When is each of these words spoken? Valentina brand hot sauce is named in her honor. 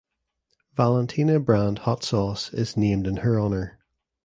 Valentina 0.73 1.39
brand 1.39 1.77
hot 1.85 2.03
sauce 2.03 2.51
is 2.55 2.75
named 2.75 3.05
in 3.05 3.17
her 3.17 3.37
honor. 3.37 3.77